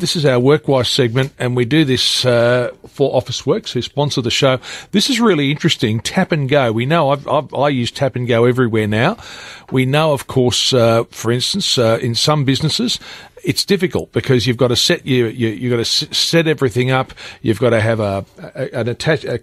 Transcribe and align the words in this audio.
This 0.00 0.16
is 0.16 0.26
our 0.26 0.40
Workwise 0.40 0.88
segment, 0.88 1.32
and 1.38 1.54
we 1.54 1.64
do 1.64 1.84
this 1.84 2.24
uh, 2.24 2.72
for 2.88 3.12
Officeworks, 3.12 3.70
who 3.70 3.80
sponsor 3.80 4.20
the 4.20 4.30
show. 4.30 4.58
This 4.90 5.08
is 5.08 5.20
really 5.20 5.52
interesting. 5.52 6.00
Tap 6.00 6.32
and 6.32 6.48
go. 6.48 6.72
We 6.72 6.84
know 6.84 7.10
I've, 7.10 7.28
I've, 7.28 7.54
i 7.54 7.68
use 7.68 7.92
tap 7.92 8.16
and 8.16 8.26
go 8.26 8.44
everywhere 8.44 8.88
now. 8.88 9.18
We 9.70 9.86
know, 9.86 10.12
of 10.12 10.26
course, 10.26 10.72
uh, 10.74 11.04
for 11.12 11.30
instance, 11.30 11.78
uh, 11.78 12.00
in 12.02 12.16
some 12.16 12.44
businesses, 12.44 12.98
it's 13.44 13.64
difficult 13.64 14.10
because 14.10 14.48
you've 14.48 14.56
got 14.56 14.68
to 14.68 14.76
set 14.76 15.06
you, 15.06 15.26
you 15.26 15.70
have 15.70 15.78
got 15.78 15.86
to 15.86 16.12
set 16.12 16.48
everything 16.48 16.90
up. 16.90 17.12
You've 17.40 17.60
got 17.60 17.70
to 17.70 17.80
have 17.80 18.00
a, 18.00 18.24
a 18.38 18.80
an 18.80 18.88
attach 18.88 19.24
a, 19.24 19.34
a 19.34 19.38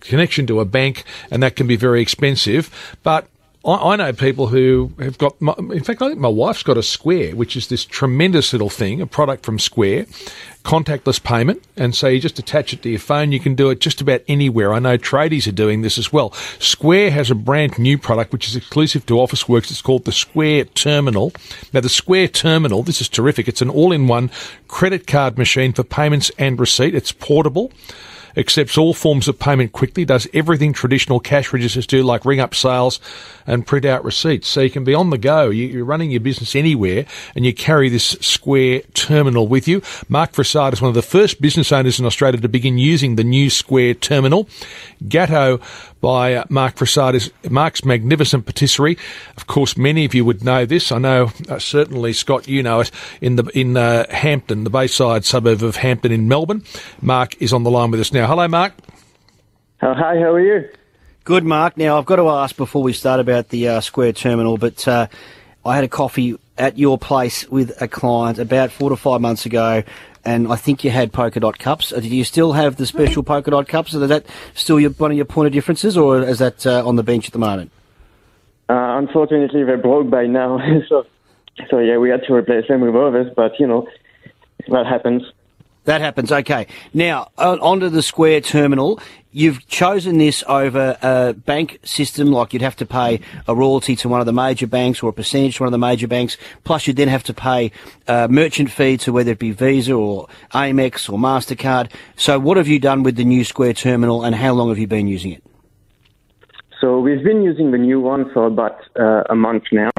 connection 0.00 0.46
to 0.48 0.60
a 0.60 0.66
bank, 0.66 1.04
and 1.30 1.42
that 1.42 1.56
can 1.56 1.66
be 1.66 1.76
very 1.76 2.02
expensive. 2.02 2.98
But 3.02 3.26
I, 3.66 3.92
I 3.92 3.96
know 3.96 4.12
people 4.12 4.46
who 4.46 4.92
have 4.98 5.18
got, 5.18 5.40
my, 5.40 5.54
in 5.58 5.82
fact, 5.82 6.00
I 6.00 6.08
think 6.08 6.20
my 6.20 6.28
wife's 6.28 6.62
got 6.62 6.78
a 6.78 6.82
Square, 6.82 7.34
which 7.36 7.56
is 7.56 7.66
this 7.66 7.84
tremendous 7.84 8.52
little 8.52 8.70
thing, 8.70 9.00
a 9.00 9.06
product 9.06 9.44
from 9.44 9.58
Square, 9.58 10.06
contactless 10.64 11.22
payment. 11.22 11.62
And 11.76 11.94
so 11.94 12.06
you 12.06 12.20
just 12.20 12.38
attach 12.38 12.72
it 12.72 12.82
to 12.82 12.88
your 12.90 13.00
phone. 13.00 13.32
You 13.32 13.40
can 13.40 13.54
do 13.54 13.70
it 13.70 13.80
just 13.80 14.00
about 14.00 14.22
anywhere. 14.28 14.72
I 14.72 14.78
know 14.78 14.96
tradies 14.96 15.48
are 15.48 15.52
doing 15.52 15.82
this 15.82 15.98
as 15.98 16.12
well. 16.12 16.32
Square 16.60 17.10
has 17.10 17.30
a 17.30 17.34
brand 17.34 17.78
new 17.78 17.98
product, 17.98 18.32
which 18.32 18.48
is 18.48 18.56
exclusive 18.56 19.04
to 19.06 19.14
Officeworks. 19.14 19.70
It's 19.70 19.82
called 19.82 20.04
the 20.04 20.12
Square 20.12 20.66
Terminal. 20.66 21.32
Now, 21.72 21.80
the 21.80 21.88
Square 21.88 22.28
Terminal, 22.28 22.82
this 22.82 23.00
is 23.00 23.08
terrific. 23.08 23.48
It's 23.48 23.62
an 23.62 23.70
all-in-one 23.70 24.30
credit 24.68 25.06
card 25.06 25.38
machine 25.38 25.72
for 25.72 25.82
payments 25.82 26.30
and 26.38 26.58
receipt. 26.58 26.94
It's 26.94 27.12
portable 27.12 27.72
accepts 28.36 28.76
all 28.76 28.94
forms 28.94 29.28
of 29.28 29.38
payment 29.38 29.72
quickly, 29.72 30.04
does 30.04 30.28
everything 30.34 30.72
traditional 30.72 31.20
cash 31.20 31.52
registers 31.52 31.86
do, 31.86 32.02
like 32.02 32.24
ring 32.24 32.40
up 32.40 32.54
sales 32.54 33.00
and 33.46 33.66
print 33.66 33.84
out 33.84 34.04
receipts. 34.04 34.48
So 34.48 34.60
you 34.60 34.70
can 34.70 34.84
be 34.84 34.94
on 34.94 35.10
the 35.10 35.18
go. 35.18 35.50
You're 35.50 35.84
running 35.84 36.10
your 36.10 36.20
business 36.20 36.56
anywhere 36.56 37.06
and 37.34 37.46
you 37.46 37.54
carry 37.54 37.88
this 37.88 38.16
Square 38.20 38.80
terminal 38.94 39.46
with 39.46 39.68
you. 39.68 39.82
Marc 40.08 40.32
Frissard 40.32 40.72
is 40.72 40.82
one 40.82 40.88
of 40.88 40.94
the 40.94 41.02
first 41.02 41.40
business 41.40 41.72
owners 41.72 41.98
in 41.98 42.06
Australia 42.06 42.40
to 42.40 42.48
begin 42.48 42.78
using 42.78 43.16
the 43.16 43.24
new 43.24 43.50
Square 43.50 43.94
terminal. 43.94 44.48
Gateaux 45.04 45.60
by 46.00 46.44
Marc 46.48 46.76
Frissard 46.76 47.14
is 47.14 47.32
Marc's 47.50 47.84
magnificent 47.84 48.46
patisserie. 48.46 48.96
Of 49.36 49.46
course, 49.46 49.76
many 49.76 50.04
of 50.04 50.14
you 50.14 50.24
would 50.24 50.44
know 50.44 50.66
this. 50.66 50.92
I 50.92 50.98
know 50.98 51.32
uh, 51.48 51.58
certainly 51.58 52.12
Scott, 52.12 52.48
you 52.48 52.62
know 52.62 52.80
it 52.80 52.90
in 53.20 53.36
the 53.36 53.44
in 53.58 53.76
uh, 53.76 54.06
Hampton, 54.10 54.64
the 54.64 54.70
Bayside 54.70 55.24
suburb 55.24 55.62
of 55.62 55.76
Hampton 55.76 56.12
in 56.12 56.28
Melbourne. 56.28 56.62
Marc 57.00 57.40
is 57.40 57.52
on 57.52 57.64
the 57.64 57.70
line 57.70 57.90
with 57.90 58.00
us 58.00 58.12
now. 58.12 58.25
Hello, 58.26 58.48
Marc. 58.48 58.72
Oh, 59.82 59.94
hi, 59.94 60.16
how 60.18 60.32
are 60.32 60.40
you? 60.40 60.68
Good, 61.22 61.44
Marc. 61.44 61.76
Now 61.76 61.96
I've 61.96 62.06
got 62.06 62.16
to 62.16 62.28
ask 62.28 62.56
before 62.56 62.82
we 62.82 62.92
start 62.92 63.20
about 63.20 63.50
the 63.50 63.68
uh, 63.68 63.80
Square 63.80 64.14
Terminal, 64.14 64.58
but 64.58 64.88
uh, 64.88 65.06
I 65.64 65.76
had 65.76 65.84
a 65.84 65.88
coffee 65.88 66.36
at 66.58 66.76
your 66.76 66.98
place 66.98 67.48
with 67.48 67.80
a 67.80 67.86
client 67.86 68.40
about 68.40 68.72
four 68.72 68.90
to 68.90 68.96
five 68.96 69.20
months 69.20 69.46
ago, 69.46 69.84
and 70.24 70.52
I 70.52 70.56
think 70.56 70.82
you 70.82 70.90
had 70.90 71.12
polka 71.12 71.38
dot 71.38 71.60
cups. 71.60 71.92
Uh, 71.92 72.00
do 72.00 72.08
you 72.08 72.24
still 72.24 72.52
have 72.54 72.74
the 72.74 72.86
special 72.86 73.22
polka 73.22 73.52
dot 73.52 73.68
cups? 73.68 73.94
Is 73.94 74.08
that 74.08 74.26
still 74.54 74.80
your, 74.80 74.90
one 74.90 75.12
of 75.12 75.16
your 75.16 75.26
point 75.26 75.46
of 75.46 75.52
differences, 75.52 75.96
or 75.96 76.20
is 76.22 76.40
that 76.40 76.66
uh, 76.66 76.84
on 76.84 76.96
the 76.96 77.04
bench 77.04 77.26
at 77.28 77.32
the 77.32 77.38
moment? 77.38 77.70
Uh, 78.68 78.98
unfortunately, 78.98 79.62
they're 79.62 79.78
broke 79.78 80.10
by 80.10 80.26
now, 80.26 80.58
so 80.88 81.06
so 81.70 81.78
yeah, 81.78 81.96
we 81.98 82.10
had 82.10 82.24
to 82.24 82.34
replace 82.34 82.66
them 82.66 82.80
with 82.80 82.96
others. 82.96 83.32
But 83.36 83.60
you 83.60 83.68
know, 83.68 83.86
that 84.66 84.84
happens. 84.84 85.22
That 85.86 86.00
happens. 86.00 86.32
Okay. 86.32 86.66
Now, 86.92 87.30
onto 87.38 87.88
the 87.88 88.02
Square 88.02 88.42
terminal. 88.42 89.00
You've 89.30 89.66
chosen 89.68 90.18
this 90.18 90.42
over 90.48 90.96
a 91.00 91.32
bank 91.34 91.78
system, 91.84 92.32
like 92.32 92.52
you'd 92.52 92.62
have 92.62 92.76
to 92.76 92.86
pay 92.86 93.20
a 93.46 93.54
royalty 93.54 93.94
to 93.96 94.08
one 94.08 94.18
of 94.18 94.26
the 94.26 94.32
major 94.32 94.66
banks 94.66 95.02
or 95.02 95.10
a 95.10 95.12
percentage 95.12 95.56
to 95.56 95.62
one 95.62 95.68
of 95.68 95.72
the 95.72 95.78
major 95.78 96.08
banks. 96.08 96.38
Plus, 96.64 96.86
you'd 96.86 96.96
then 96.96 97.08
have 97.08 97.22
to 97.24 97.34
pay 97.34 97.70
a 98.08 98.28
merchant 98.28 98.70
fee 98.70 98.96
to 98.98 99.12
whether 99.12 99.32
it 99.32 99.38
be 99.38 99.52
Visa 99.52 99.92
or 99.92 100.28
Amex 100.52 101.08
or 101.08 101.18
Mastercard. 101.18 101.92
So, 102.16 102.38
what 102.40 102.56
have 102.56 102.66
you 102.66 102.80
done 102.80 103.04
with 103.04 103.16
the 103.16 103.24
new 103.24 103.44
Square 103.44 103.74
terminal, 103.74 104.24
and 104.24 104.34
how 104.34 104.54
long 104.54 104.70
have 104.70 104.78
you 104.78 104.88
been 104.88 105.06
using 105.06 105.32
it? 105.32 105.44
So, 106.80 106.98
we've 106.98 107.22
been 107.22 107.42
using 107.42 107.70
the 107.70 107.78
new 107.78 108.00
one 108.00 108.32
for 108.32 108.46
about 108.46 108.78
uh, 108.98 109.22
a 109.30 109.36
month 109.36 109.64
now 109.70 109.90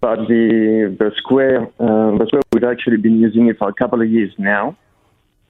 but 0.00 0.16
the 0.26 0.96
the 0.98 1.12
Square 1.16 1.62
uh, 1.78 2.18
the 2.18 2.26
Square 2.26 2.42
we've 2.52 2.64
actually 2.64 2.96
been 2.96 3.20
using 3.20 3.46
it 3.46 3.56
for 3.58 3.68
a 3.68 3.72
couple 3.72 4.02
of 4.02 4.10
years 4.10 4.32
now. 4.36 4.76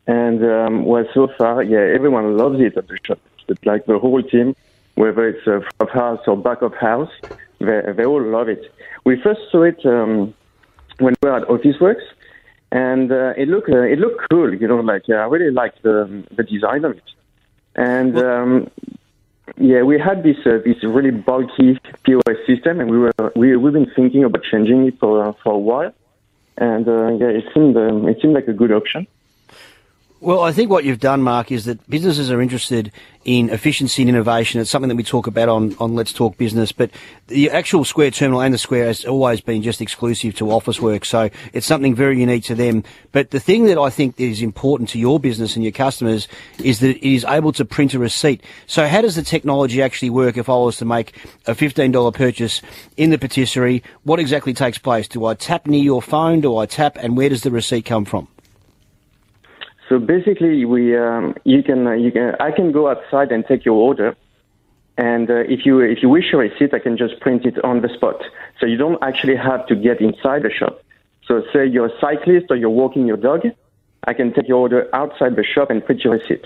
And 0.06 0.44
um, 0.44 0.84
well, 0.84 1.04
so 1.12 1.28
far, 1.36 1.62
yeah, 1.62 1.78
everyone 1.78 2.36
loves 2.36 2.60
it 2.60 2.76
at 2.76 2.86
the 2.88 2.98
shop. 3.04 3.18
It's 3.48 3.64
like 3.64 3.86
the 3.86 3.98
whole 3.98 4.22
team, 4.22 4.54
whether 4.94 5.28
it's 5.28 5.46
uh, 5.46 5.60
front 5.60 5.80
of 5.80 5.90
house 5.90 6.20
or 6.26 6.36
back 6.36 6.62
of 6.62 6.74
house, 6.74 7.10
they, 7.58 7.80
they 7.96 8.04
all 8.04 8.22
love 8.22 8.48
it. 8.48 8.72
We 9.04 9.20
first 9.20 9.40
saw 9.50 9.62
it 9.62 9.84
um, 9.84 10.34
when 10.98 11.14
we 11.22 11.28
were 11.28 11.36
at 11.36 11.48
Officeworks, 11.48 12.06
and 12.70 13.10
uh, 13.10 13.34
it 13.36 13.48
looked 13.48 13.70
uh, 13.70 13.82
it 13.82 13.98
looked 13.98 14.28
cool. 14.30 14.52
You 14.54 14.68
know, 14.68 14.80
like 14.80 15.04
uh, 15.08 15.14
I 15.14 15.26
really 15.26 15.50
liked 15.50 15.82
the 15.82 16.24
the 16.36 16.42
design 16.42 16.84
of 16.84 16.92
it. 16.96 17.04
And 17.74 18.18
um, 18.18 18.70
yeah, 19.58 19.82
we 19.82 19.98
had 19.98 20.22
this 20.22 20.38
uh, 20.46 20.58
this 20.64 20.82
really 20.82 21.10
bulky 21.10 21.78
POS 22.04 22.38
system, 22.46 22.80
and 22.80 22.90
we 22.90 22.98
were 22.98 23.12
we 23.34 23.56
we've 23.56 23.72
been 23.72 23.90
thinking 23.94 24.24
about 24.24 24.42
changing 24.44 24.86
it 24.86 24.98
for 24.98 25.26
uh, 25.26 25.32
for 25.42 25.52
a 25.52 25.58
while. 25.58 25.92
And 26.58 26.88
uh, 26.88 27.08
yeah, 27.20 27.28
it 27.28 27.44
seemed 27.52 27.76
um, 27.76 28.08
it 28.08 28.18
seemed 28.20 28.34
like 28.34 28.48
a 28.48 28.52
good 28.52 28.72
option. 28.72 29.06
Well, 30.26 30.40
I 30.40 30.50
think 30.50 30.72
what 30.72 30.82
you've 30.82 30.98
done, 30.98 31.22
Marc, 31.22 31.52
is 31.52 31.66
that 31.66 31.88
businesses 31.88 32.32
are 32.32 32.42
interested 32.42 32.90
in 33.24 33.48
efficiency 33.48 34.02
and 34.02 34.08
innovation. 34.08 34.60
It's 34.60 34.68
something 34.68 34.88
that 34.88 34.96
we 34.96 35.04
talk 35.04 35.28
about 35.28 35.48
on, 35.48 35.76
on 35.78 35.94
Let's 35.94 36.12
Talk 36.12 36.36
Business, 36.36 36.72
but 36.72 36.90
the 37.28 37.48
actual 37.48 37.84
Square 37.84 38.10
Terminal 38.10 38.42
and 38.42 38.52
the 38.52 38.58
Square 38.58 38.86
has 38.86 39.04
always 39.04 39.40
been 39.40 39.62
just 39.62 39.80
exclusive 39.80 40.34
to 40.34 40.50
office 40.50 40.80
work. 40.80 41.04
so 41.04 41.30
it's 41.52 41.64
something 41.64 41.94
very 41.94 42.18
unique 42.18 42.42
to 42.46 42.56
them. 42.56 42.82
But 43.12 43.30
the 43.30 43.38
thing 43.38 43.66
that 43.66 43.78
I 43.78 43.88
think 43.88 44.18
is 44.18 44.42
important 44.42 44.88
to 44.88 44.98
your 44.98 45.20
business 45.20 45.54
and 45.54 45.64
your 45.64 45.70
customers 45.70 46.26
is 46.58 46.80
that 46.80 46.96
it 46.96 47.08
is 47.08 47.24
able 47.24 47.52
to 47.52 47.64
print 47.64 47.94
a 47.94 48.00
receipt. 48.00 48.42
So 48.66 48.88
how 48.88 49.02
does 49.02 49.14
the 49.14 49.22
technology 49.22 49.80
actually 49.80 50.10
work 50.10 50.36
if 50.36 50.48
I 50.48 50.56
was 50.56 50.76
to 50.78 50.84
make 50.84 51.16
a 51.46 51.52
$15 51.52 52.12
purchase 52.12 52.62
in 52.96 53.10
the 53.10 53.18
patisserie? 53.18 53.80
What 54.02 54.18
exactly 54.18 54.54
takes 54.54 54.78
place? 54.78 55.06
Do 55.06 55.24
I 55.24 55.34
tap 55.34 55.68
near 55.68 55.84
your 55.84 56.02
phone? 56.02 56.40
Do 56.40 56.56
I 56.56 56.66
tap? 56.66 56.96
And 57.00 57.16
where 57.16 57.28
does 57.28 57.42
the 57.42 57.52
receipt 57.52 57.84
come 57.84 58.04
from? 58.04 58.26
So 59.88 59.98
basically, 59.98 60.64
we 60.64 60.96
um, 60.96 61.34
you 61.44 61.62
can 61.62 61.86
uh, 61.86 61.92
you 61.92 62.10
can 62.10 62.34
I 62.40 62.50
can 62.50 62.72
go 62.72 62.88
outside 62.88 63.30
and 63.30 63.46
take 63.46 63.64
your 63.64 63.76
order, 63.76 64.16
and 64.98 65.30
uh, 65.30 65.54
if 65.54 65.64
you 65.64 65.80
if 65.80 66.02
you 66.02 66.08
wish 66.08 66.32
a 66.32 66.36
receipt, 66.36 66.74
I 66.74 66.80
can 66.80 66.96
just 66.96 67.20
print 67.20 67.46
it 67.46 67.62
on 67.64 67.82
the 67.82 67.88
spot. 67.88 68.22
So 68.58 68.66
you 68.66 68.76
don't 68.76 69.00
actually 69.02 69.36
have 69.36 69.66
to 69.68 69.76
get 69.76 70.00
inside 70.00 70.42
the 70.42 70.50
shop. 70.50 70.82
So 71.26 71.42
say 71.52 71.66
you're 71.66 71.86
a 71.86 72.00
cyclist 72.00 72.46
or 72.50 72.56
you're 72.56 72.70
walking 72.70 73.06
your 73.06 73.16
dog, 73.16 73.42
I 74.04 74.12
can 74.14 74.32
take 74.32 74.48
your 74.48 74.58
order 74.58 74.88
outside 74.94 75.36
the 75.36 75.44
shop 75.44 75.70
and 75.70 75.84
print 75.84 76.04
your 76.04 76.14
receipt. 76.14 76.44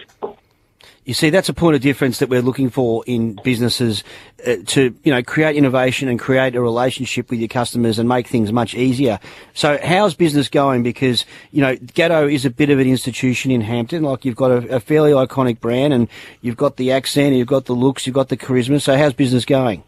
You 1.11 1.15
see, 1.15 1.31
that's 1.31 1.49
a 1.49 1.55
point 1.55 1.75
of 1.75 1.83
difference 1.83 2.21
that 2.21 2.29
we're 2.29 2.41
looking 2.41 2.71
for 2.71 3.03
in 3.05 3.35
businesses 3.43 4.05
uh, 4.47 4.59
to, 4.67 4.95
you 5.03 5.13
know, 5.13 5.25
create 5.25 5.57
innovation 5.57 6.09
and 6.09 6.21
create 6.21 6.55
a 6.55 6.61
relationship 6.61 7.31
with 7.31 7.41
your 7.41 7.49
customers 7.49 7.99
and 7.99 8.09
make 8.09 8.29
things 8.29 8.53
much 8.53 8.77
easier. 8.77 9.19
So 9.53 9.77
how's 9.83 10.15
business 10.15 10.49
going? 10.49 10.85
Because, 10.85 11.25
you 11.51 11.63
know, 11.63 11.75
Gateaux 11.75 12.33
is 12.33 12.45
a 12.45 12.51
bit 12.51 12.71
of 12.71 12.79
an 12.79 12.87
institution 12.87 13.51
in 13.51 13.61
Hampton. 13.61 14.05
Like 14.05 14.25
you've 14.25 14.37
got 14.37 14.53
a, 14.53 14.77
a 14.77 14.79
fairly 14.79 15.11
iconic 15.11 15.59
brand 15.59 15.93
and 15.93 16.07
you've 16.43 16.57
got 16.57 16.77
the 16.77 16.93
accent, 16.93 17.35
you've 17.35 17.49
got 17.49 17.65
the 17.65 17.73
looks, 17.73 18.07
you've 18.07 18.15
got 18.15 18.29
the 18.29 18.37
charisma. 18.37 18.81
So 18.81 18.97
how's 18.97 19.13
business 19.13 19.45
going? 19.45 19.83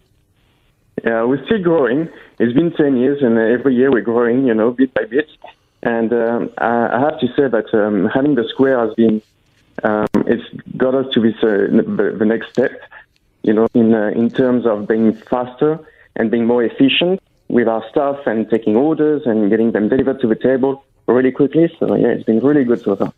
Yeah, 1.05 1.22
we're 1.22 1.47
still 1.47 1.62
growing. 1.62 2.09
It's 2.41 2.53
been 2.53 2.72
10 2.72 2.97
years 2.97 3.22
and 3.22 3.38
every 3.38 3.77
year 3.77 3.93
we're 3.93 4.00
growing, 4.00 4.49
you 4.49 4.55
know, 4.55 4.72
bit 4.72 4.93
by 4.93 5.05
bit. 5.05 5.28
And 5.84 6.12
um, 6.12 6.50
I 6.59 6.99
have 6.99 7.21
to 7.21 7.28
say 7.37 7.47
that 7.47 7.72
um, 7.72 8.11
having 8.12 8.34
the 8.34 8.49
square 8.49 8.84
has 8.84 8.93
been 8.97 9.22
um, 9.82 10.06
it's 10.26 10.44
got 10.76 10.94
us 10.94 11.12
to 11.15 11.20
this, 11.20 11.34
uh, 11.43 11.69
the, 11.70 12.16
the 12.19 12.25
next 12.25 12.50
step, 12.50 12.81
you 13.43 13.53
know, 13.53 13.66
in, 13.75 13.94
uh, 13.94 14.09
in 14.09 14.31
terms 14.31 14.66
of 14.66 14.87
being 14.87 15.12
faster 15.15 15.78
and 16.16 16.31
being 16.31 16.47
more 16.47 16.62
efficient 16.62 17.20
with 17.48 17.69
our 17.69 17.84
staff 17.91 18.26
and 18.26 18.48
taking 18.48 18.76
orders 18.76 19.22
and 19.26 19.50
getting 19.50 19.72
them 19.72 19.88
delivered 19.88 20.20
to 20.20 20.26
the 20.26 20.37
table 20.37 20.84
really 21.06 21.32
quickly. 21.32 21.75
So, 21.78 21.94
yeah, 21.94 22.09
it's 22.09 22.25
been 22.25 22.41
really 22.41 22.65
good 22.65 22.81
so 22.81 22.97
far. 22.97 23.12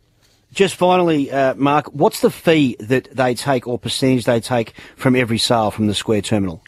Just 0.52 0.76
finally, 0.76 1.30
uh, 1.30 1.54
Marc, 1.54 1.86
what's 1.88 2.20
the 2.20 2.30
fee 2.30 2.76
that 2.78 3.10
they 3.10 3.34
take 3.34 3.66
or 3.66 3.78
percentage 3.78 4.24
they 4.24 4.40
take 4.40 4.74
from 4.94 5.16
every 5.16 5.38
sale 5.38 5.70
from 5.70 5.88
the 5.88 5.94
Square 5.94 6.22
Terminal? 6.22 6.62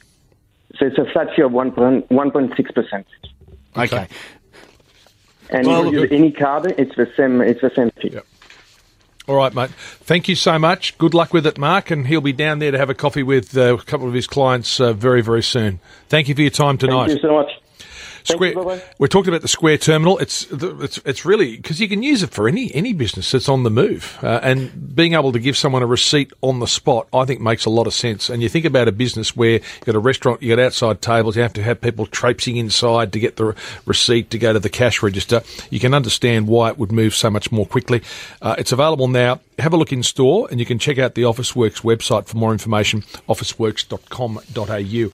So 0.76 0.86
it's 0.86 0.98
a 0.98 1.04
flat 1.12 1.28
fee 1.34 1.42
of 1.42 1.52
1.6%. 1.52 3.04
Okay. 3.76 4.08
And 5.50 5.66
well, 5.66 5.92
you 5.92 6.04
any 6.10 6.32
card, 6.32 6.74
it's 6.78 6.96
the 6.96 7.10
same, 7.16 7.40
it's 7.40 7.60
the 7.60 7.70
same 7.74 7.90
fee. 8.02 8.10
Yep. 8.14 8.26
All 9.28 9.34
right, 9.34 9.52
mate. 9.52 9.70
Thank 9.70 10.28
you 10.28 10.36
so 10.36 10.56
much. 10.58 10.96
Good 10.98 11.12
luck 11.12 11.32
with 11.32 11.46
it, 11.46 11.58
Marc, 11.58 11.90
and 11.90 12.06
he'll 12.06 12.20
be 12.20 12.32
down 12.32 12.60
there 12.60 12.70
to 12.70 12.78
have 12.78 12.90
a 12.90 12.94
coffee 12.94 13.24
with 13.24 13.56
uh, 13.56 13.74
a 13.74 13.82
couple 13.82 14.06
of 14.06 14.14
his 14.14 14.28
clients 14.28 14.78
uh, 14.78 14.92
very, 14.92 15.20
very 15.20 15.42
soon. 15.42 15.80
Thank 16.08 16.28
you 16.28 16.34
for 16.36 16.42
your 16.42 16.50
time 16.50 16.78
tonight. 16.78 17.08
Thank 17.08 17.22
you 17.22 17.28
so 17.28 17.34
much. 17.34 17.50
Square, 18.34 18.54
bye-bye. 18.54 18.82
we're 18.98 19.06
talking 19.06 19.28
about 19.28 19.42
the 19.42 19.48
Square 19.48 19.78
Terminal. 19.78 20.18
It's 20.18 20.46
it's 20.50 20.98
it's 21.04 21.24
really 21.24 21.56
because 21.56 21.80
you 21.80 21.88
can 21.88 22.02
use 22.02 22.22
it 22.22 22.30
for 22.30 22.48
any 22.48 22.74
any 22.74 22.92
business 22.92 23.30
that's 23.30 23.48
on 23.48 23.62
the 23.62 23.70
move, 23.70 24.18
uh, 24.22 24.40
and 24.42 24.94
being 24.94 25.14
able 25.14 25.32
to 25.32 25.38
give 25.38 25.56
someone 25.56 25.82
a 25.82 25.86
receipt 25.86 26.32
on 26.42 26.60
the 26.60 26.66
spot, 26.66 27.08
I 27.12 27.24
think 27.24 27.40
makes 27.40 27.64
a 27.64 27.70
lot 27.70 27.86
of 27.86 27.94
sense. 27.94 28.28
And 28.30 28.42
you 28.42 28.48
think 28.48 28.64
about 28.64 28.88
a 28.88 28.92
business 28.92 29.36
where 29.36 29.50
you 29.50 29.60
got 29.84 29.94
a 29.94 30.00
restaurant, 30.00 30.42
you 30.42 30.54
got 30.54 30.62
outside 30.62 31.00
tables, 31.02 31.36
you 31.36 31.42
have 31.42 31.52
to 31.54 31.62
have 31.62 31.80
people 31.80 32.06
traipsing 32.06 32.56
inside 32.56 33.12
to 33.12 33.20
get 33.20 33.36
the 33.36 33.54
receipt 33.84 34.30
to 34.30 34.38
go 34.38 34.52
to 34.52 34.58
the 34.58 34.68
cash 34.68 35.02
register. 35.02 35.42
You 35.70 35.80
can 35.80 35.94
understand 35.94 36.48
why 36.48 36.70
it 36.70 36.78
would 36.78 36.92
move 36.92 37.14
so 37.14 37.30
much 37.30 37.52
more 37.52 37.66
quickly. 37.66 38.02
Uh, 38.42 38.56
it's 38.58 38.72
available 38.72 39.08
now. 39.08 39.40
Have 39.58 39.72
a 39.72 39.76
look 39.76 39.92
in 39.92 40.02
store, 40.02 40.48
and 40.50 40.60
you 40.60 40.66
can 40.66 40.78
check 40.78 40.98
out 40.98 41.14
the 41.14 41.22
Officeworks 41.22 41.80
website 41.82 42.26
for 42.26 42.36
more 42.36 42.52
information. 42.52 43.02
Officeworks.com.au. 43.28 44.96